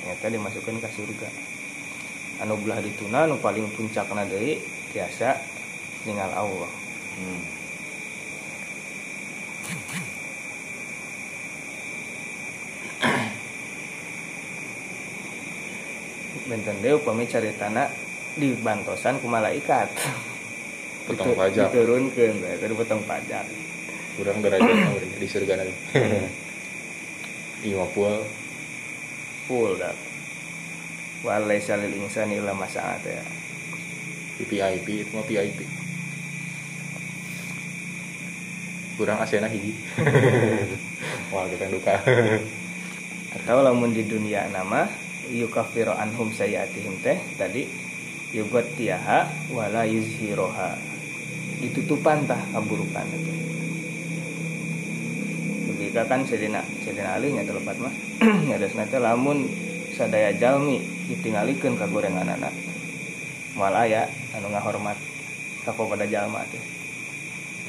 [0.01, 1.29] ternyata dimasukkan ke surga.
[2.41, 4.61] Anu belah dituna anu paling puncakna deui
[4.93, 5.37] biasa
[6.05, 6.71] tinggal Allah.
[7.21, 7.43] Hmm.
[16.51, 17.87] benten deui upami caritana
[18.39, 19.89] dibantosan ku malaikat.
[21.11, 21.75] Potong pajak.
[21.75, 23.43] diturunkeun bae keur potong pajak.
[24.15, 24.79] Kurang derajat
[25.23, 25.75] di surga nanti.
[27.61, 28.25] Iya pul
[29.45, 29.93] full dah
[31.21, 33.21] walaisa lil insani illa ma sa'a teh
[34.41, 35.69] VIP itu mah VIP
[38.97, 39.77] kurang asena hiji.
[41.33, 42.01] Wah kita duka
[43.31, 44.89] atau lamun di dunia nama
[45.29, 47.69] yukafiru anhum sayyatihim teh tadi
[48.31, 50.79] yugot tiaha wala yuzhiroha.
[51.61, 53.33] Ditutupan tah kaburukan itu.
[55.71, 57.95] Begitu kan sedina sedina ali nya telepat mah
[58.53, 59.49] ada nanti lamun
[59.93, 62.53] sadaya jalmi ditinggalikeun ka gorengan anak
[63.57, 64.97] moal aya anu ngahormat
[65.67, 66.63] kako pada jalma teh.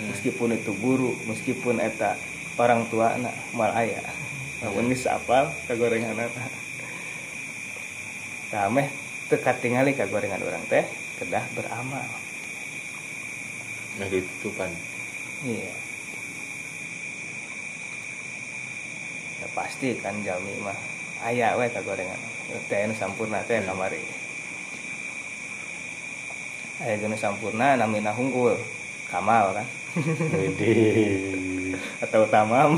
[0.01, 2.15] Meskipun itu guru meskipun eta
[2.55, 3.99] orang tua anak mal aya
[4.63, 6.31] lamun geus apal ka gorengan anak
[8.53, 8.87] rameh
[9.31, 10.83] teka tingali ka gorengan orang teh
[11.23, 12.03] kedah beramal.
[13.95, 14.67] Nah ditutupan
[15.47, 15.71] iya.
[19.39, 20.75] Ya pasti kan jalmi mah.
[21.23, 22.19] Aya we ka gorengan.
[22.67, 24.03] Teh nu sampurna teh kamari.
[26.83, 28.59] Aya geus sampurna namina hungkul
[29.07, 29.67] kamal kan.
[32.03, 32.75] Atau tamam.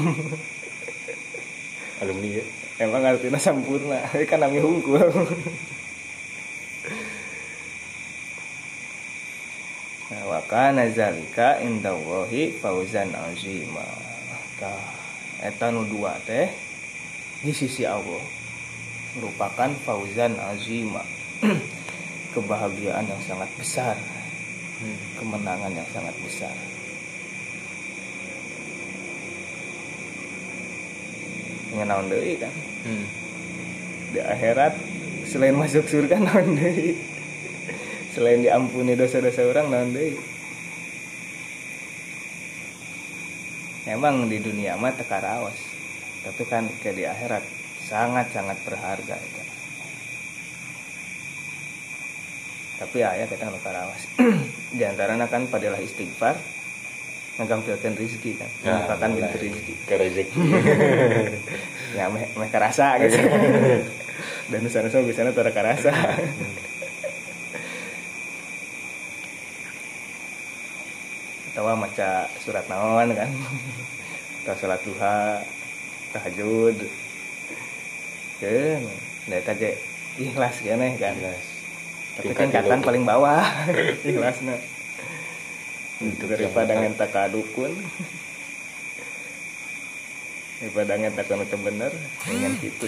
[1.98, 2.46] Alumni ya.
[2.78, 4.06] Emang artinya sampurna.
[4.14, 5.10] Ini kan nami hungkul
[10.14, 13.82] nah, wa kana zalika indallahi fauzan azima.
[14.62, 14.86] Tah
[15.42, 16.46] eta nu dua teh
[17.42, 18.22] di sisi Allah
[19.18, 21.02] merupakan fauzan azima.
[22.38, 23.98] Kebahagiaan yang sangat besar.
[25.18, 26.54] Kemenangan yang sangat besar.
[31.74, 32.54] Dengan naon deui kan?
[32.86, 33.08] Hmm.
[34.14, 34.78] di akhirat
[35.26, 36.94] selain masuk surga naon deui?
[38.14, 40.33] Selain diampuni dosa-dosa orang naon deui
[43.94, 45.58] Emang di dunia mah teka raos.
[46.26, 47.46] Tapi kan ke di akhirat
[47.86, 49.44] sangat-sangat berharga itu.
[52.84, 54.04] tapi ayah kita nu karawas
[54.78, 56.36] di antaranya kan padalah istighfar
[57.34, 58.50] ngagampilkan rezeki kan.
[58.62, 59.10] Mulai.
[59.18, 59.74] pintu rezeki.
[59.90, 60.42] ke rezeki.
[61.98, 63.18] Ya meh, meh kerasa gitu.
[64.54, 65.90] Dan nusa biasanya tuh ada kerasa
[71.54, 73.30] atau maca surat naon kan?
[74.42, 75.46] Atau sholat duha
[76.10, 76.78] tahajud.
[78.42, 78.82] Kan
[79.30, 79.78] nah ge
[80.18, 81.14] ikhlas kene kan?
[82.18, 82.88] Tapi tingkatan dulu.
[82.90, 83.46] paling bawah
[84.10, 84.58] ikhlasnya
[86.04, 87.72] itu daripada ngentak ka dukun.
[90.60, 91.92] Daripada ngentak teu bener
[92.26, 92.88] dengan gitu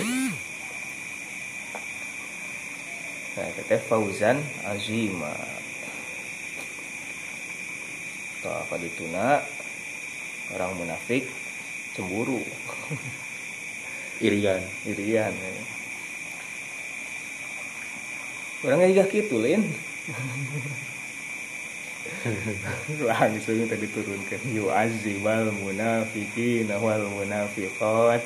[3.35, 5.35] nah teteh fauzan azima
[8.45, 9.41] Tuh apa dituna
[10.53, 11.25] orang munafik
[11.97, 12.45] cemburu.
[14.25, 14.61] Irian.
[14.85, 15.53] Irian ya.
[18.65, 19.65] orangnya juga gitu lin.
[23.09, 28.25] Langsung tadi turunkan yu azibal munafikin wal munafiqat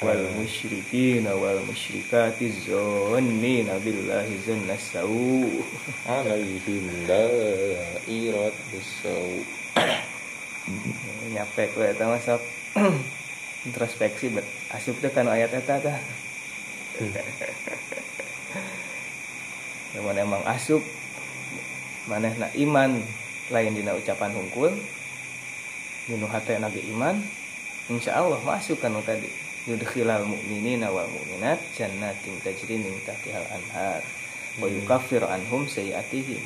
[0.00, 5.44] wal musyrikin wal musyrikati zonnina billahi zanna sau
[6.08, 9.44] alaihim dairat bisau
[11.34, 12.42] nyampe ku eta mah sok
[13.68, 14.44] introspeksi bet.
[14.72, 15.98] Asup teh kana ayat eta tah.
[19.96, 20.82] Namun emang asup.
[22.08, 23.02] Manehna iman
[23.52, 24.72] lain dina ucapan hungkul.
[26.08, 27.20] Dinu hate nage iman.
[27.88, 29.28] Insya Allah masuk kanu tadi.
[29.68, 34.00] Yudkhilal mu'minina wal mu'minat jannatin tajri min tahtihal anhar
[34.58, 36.40] wa yukaffir anhum sayiatihim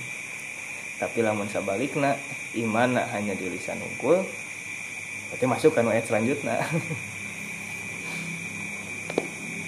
[1.02, 2.14] tapi lamun sabalikna
[2.62, 4.22] iman hanya di lisan hungkul
[5.34, 6.62] berarti masuk kan ayat selanjutnya.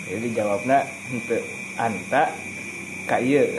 [0.06, 1.42] Jadi dijawabna ente
[1.74, 2.30] anta
[3.10, 3.58] ka ieu.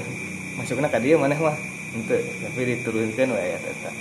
[0.55, 1.57] Masukna ka dieu maneh mah
[1.97, 2.23] ente.
[2.23, 3.91] Tapi diturunkan ayat eta.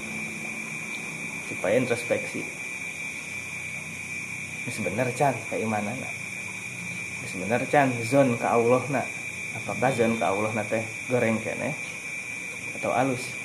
[1.49, 2.45] Supaya introspeksi.
[4.68, 5.97] Geus bener can keimanan
[7.35, 9.03] bener can zon ke Allah na
[9.59, 11.75] apakah zon ke Allah na teh goreng kene
[12.79, 13.43] atau alus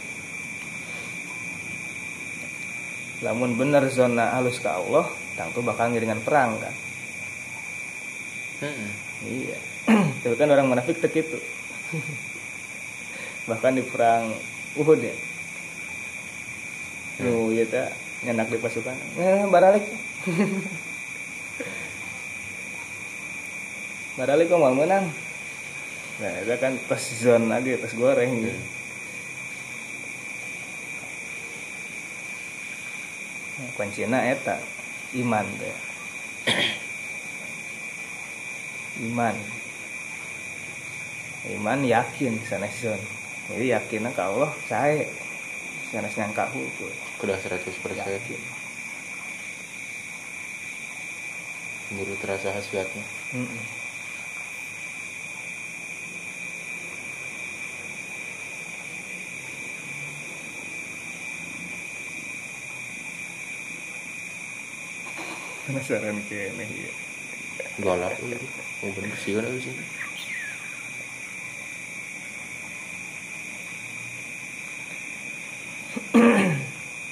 [3.19, 6.75] lamun bener zona halus ke Allah tangtu bakal ngiringan perang kan?
[8.59, 8.89] Hmm.
[9.27, 9.57] iya.
[10.23, 11.39] Tapi kan orang munafik tek itu
[13.49, 14.31] bahkan di perang
[14.77, 15.15] Uhud ya.
[17.25, 17.87] Nu ieu teh
[18.23, 18.95] nyenak di pasukan.
[19.19, 19.85] Eh baralik.
[24.19, 25.07] Baralik kok mau menang?
[26.19, 28.78] Nah itu kan tos zon lagi tos goreng gitu.
[33.75, 34.59] Kuncina eta
[35.15, 35.77] iman teh.
[38.99, 39.35] Iman.
[41.49, 42.99] Iman yakin sanes zon.
[43.49, 45.07] Jadi yakin ke Allah saya
[45.89, 46.91] sanes nyangka hukum
[47.23, 47.63] Udah 100%
[48.05, 48.41] yakin.
[51.89, 53.01] Buru terasa khasiatnya.
[53.33, 53.78] Mm-mm.
[65.69, 66.89] Penasaran kene ya
[67.85, 68.37] galak ya
[68.81, 69.75] mau bener sih kan sih?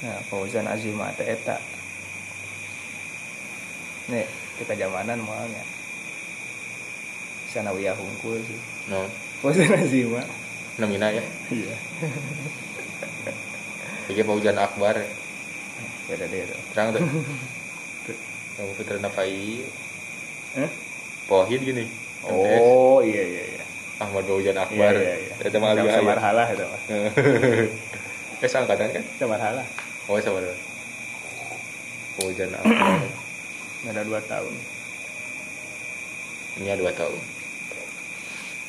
[0.02, 1.62] Nah Fauzan Azimah teh eta.
[4.10, 4.26] Nih
[4.58, 5.62] kita zamanan malnya
[7.54, 8.58] sanawiyah hungkul sih.
[8.90, 9.06] No
[9.38, 10.26] Fauzan Azimah
[10.82, 11.22] namina ya?
[11.54, 11.76] Iya.
[14.10, 14.98] Iki Fauzan Akbar
[16.10, 16.42] beda deh
[16.74, 17.06] terang tuh
[18.58, 19.62] kamu putra napai
[20.58, 20.70] Hah?
[21.30, 21.86] Pohid gini.
[22.26, 23.64] Oh iya iya iya.
[24.02, 24.98] Ahmad Fauzan Akbar.
[24.98, 25.32] iya, iya, iya.
[25.38, 26.80] ternyata mah Aliyah sama ya itu mah
[28.42, 29.04] eh seangkatan kan?
[29.14, 29.66] Sama halah
[30.10, 30.58] oh sama dong
[32.18, 32.98] Fauzan Akbar.
[33.94, 34.54] Ada dua tahun.
[36.58, 37.38] Ini dua tahun.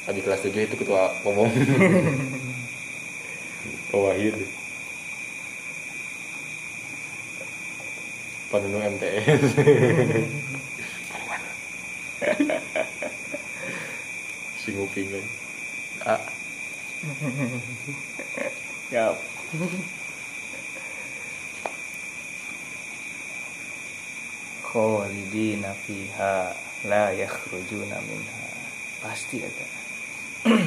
[0.10, 1.46] Abi kelas 7 itu ketua ngomong
[3.94, 4.34] Oh Wahid
[8.50, 9.46] Panunu MTS
[14.60, 15.26] si nguping kan
[16.10, 16.22] ah
[18.90, 19.14] ya
[24.70, 26.54] khalidina fiha
[26.86, 28.46] la yakhrujuna minha.
[29.02, 29.68] Pasti ada.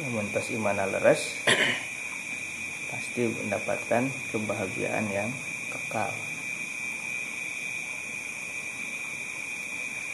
[0.00, 1.36] Namun tas iman leres
[2.90, 5.28] pasti mendapatkan kebahagiaan yang
[5.76, 6.12] kekal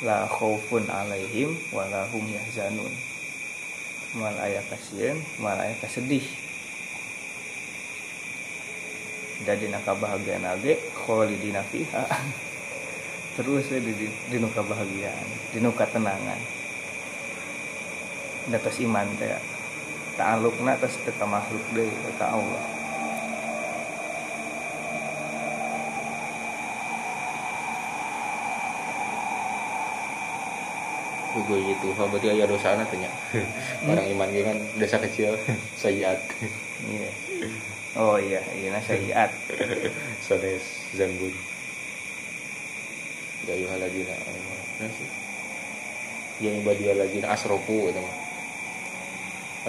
[0.03, 2.91] la khaufun alaihim wa la hum yahzanun.
[4.19, 6.27] Mal aya kasieun mal aya kasedih.
[9.47, 12.03] Dan dina kabahagiaan age khalidina fiha.
[13.39, 16.41] Terus we di di nu kabahagiaan di nu katenangan.
[18.51, 19.39] Da tos iman teh
[20.19, 22.82] ta'alluqna tos teu ka makhluk deui ka Allah
[31.33, 33.09] Gue gitu, oh, berarti aya dosa anak tanya.
[33.89, 35.33] Orang iman gue kan dosa kecil,
[35.81, 36.21] sayiat.
[36.83, 37.09] iya
[37.95, 39.33] oh iya iya sayiat
[40.21, 41.33] Sanes zambun.
[43.49, 44.13] Ya ayuhal ladina.
[44.79, 45.05] Nasi.
[46.45, 48.15] Ya ibadiyal ladina asrofu itu mah.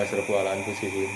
[0.04, 1.10] Asrofu ala anfusihim.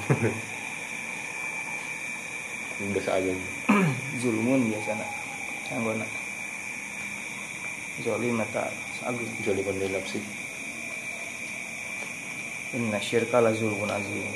[2.96, 3.34] Dosa aja.
[4.22, 5.06] zulmun biasana
[5.74, 6.06] anggona
[8.04, 8.70] zolim eta
[9.06, 10.20] agung Joliman li nafsi.
[12.76, 14.28] inna syirka la zulmun azim.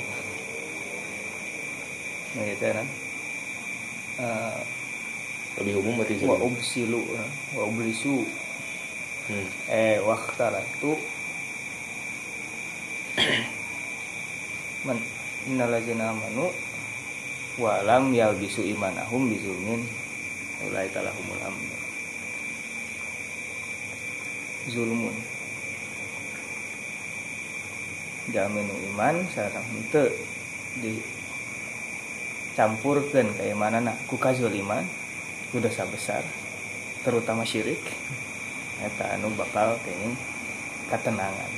[2.32, 2.88] Nah gitu kan?
[4.18, 4.60] Eh,
[5.60, 6.48] Lebih umum berarti wa zalim.
[6.48, 8.24] ubsilu eh, wa ublisu.
[9.22, 9.46] Hmm.
[9.70, 10.98] eh waqtalatu
[14.82, 14.98] man
[15.46, 16.50] innallazina amanu
[17.60, 19.86] wa lam yalbisu imanahum bizulmin.
[20.66, 21.62] Ulaika lahumul amn
[24.70, 25.10] zulmun.
[28.30, 30.06] Jaminu iman sareng henteu
[30.78, 34.86] dicampurkeun keimanana ku kazuliman
[35.50, 36.22] ku dosa besar
[37.02, 37.82] terutama syirik.
[38.82, 40.14] Eta anu bakal kenging
[40.86, 41.50] katenangan.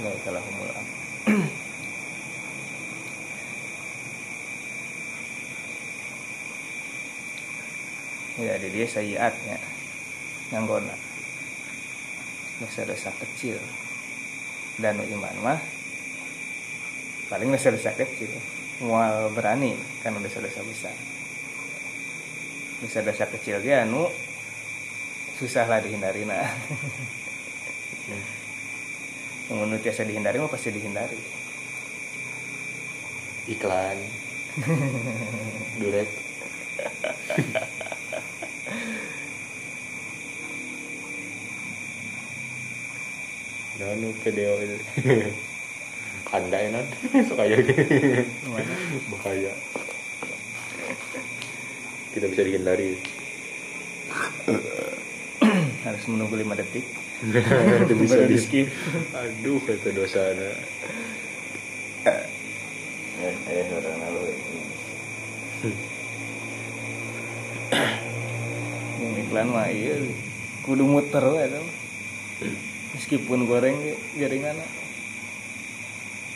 [0.00, 0.88] Ulaika lahumul amn
[8.40, 9.60] ya di dia sayiatnya.
[10.52, 11.01] Nganggona
[12.62, 13.58] dosa-dosa kecil.
[14.78, 15.60] Dan iman mah
[17.28, 18.30] paling dosa-dosa kecil.
[18.86, 20.94] Mual berani karena dosa-dosa besar.
[22.82, 24.06] Dosa-dosa kecil dia anu
[25.42, 26.38] susah lah dihindari nah
[29.50, 31.18] menurut biasa dihindari mah pasti dihindari.
[33.50, 33.98] Iklan.
[35.82, 36.08] Durek.
[43.82, 44.76] Nah, nu video itu.
[46.36, 46.86] Anda ya nan,
[47.28, 48.74] suka ya Gimana?
[49.12, 49.52] bahaya.
[52.16, 52.96] Kita bisa dihindari.
[55.82, 56.86] harus menunggu 5 detik
[57.86, 58.68] Itu bisa di skip
[59.14, 60.50] Aduh, itu dosa ada.
[63.22, 64.34] eh eh orang lalu
[69.22, 69.96] iklan mah iya
[70.66, 71.71] kudu muter mah.
[73.02, 74.54] Meskipun goreng jaringan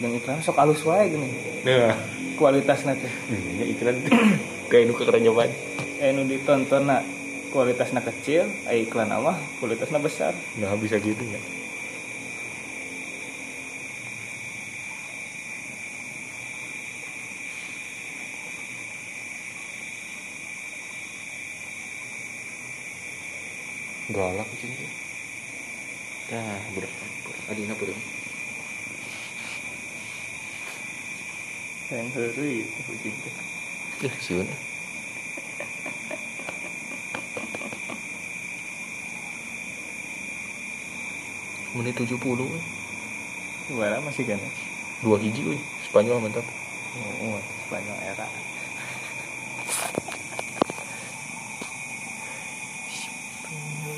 [0.03, 1.31] yang iklan sok halus wae gini.
[1.67, 1.95] Nah,
[2.35, 3.15] kualitasnya teh.
[3.31, 3.97] Ini iklan
[4.67, 5.51] kayak nu kekeranjaman.
[6.03, 7.07] eh nu ditonton na
[7.55, 10.35] kualitasnya kecil aya iklan mah kualitasnya besar.
[10.59, 11.39] Nah, bisa gitu ya.
[24.07, 24.86] galak cing
[26.27, 26.93] dah berat
[27.47, 27.99] adina berat
[31.87, 33.35] yang hari kucing teh
[34.11, 34.49] ih siun
[41.77, 42.61] menit 70 we.
[43.69, 44.41] gimana masih kan?
[45.05, 45.61] Dua hiji we.
[45.85, 46.49] Spanyol mantap.
[47.21, 47.37] Oh
[47.69, 48.25] Spanyol era